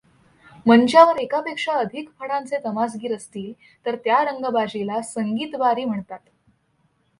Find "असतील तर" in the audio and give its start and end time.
3.15-3.95